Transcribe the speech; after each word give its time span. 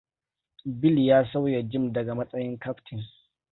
Bill 0.79 0.97
ya 1.05 1.27
sauya 1.33 1.61
Jim 1.61 1.93
daga 1.93 2.15
matsayin 2.15 2.57
kaftin. 2.57 3.03